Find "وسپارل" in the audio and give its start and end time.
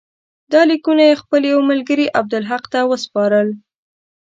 2.91-3.47